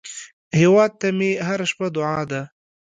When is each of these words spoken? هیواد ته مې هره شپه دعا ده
هیواد 0.59 0.91
ته 0.99 1.07
مې 1.17 1.31
هره 1.47 1.65
شپه 1.71 1.87
دعا 1.95 2.21
ده 2.31 2.41